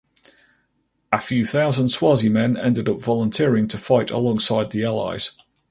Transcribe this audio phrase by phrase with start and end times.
[1.11, 5.33] A few thousand Swazi men ended up volunteering to fight alongside the Allies.